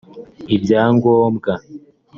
[0.55, 1.53] ibyangombwa